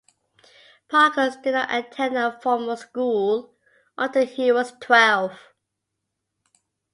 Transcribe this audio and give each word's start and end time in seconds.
Parkhurst 0.89 1.43
did 1.43 1.51
not 1.51 1.71
attend 1.71 2.17
a 2.17 2.39
formal 2.41 2.75
school 2.75 3.53
until 3.99 4.25
he 4.25 4.51
was 4.51 4.73
twelve. 4.81 5.39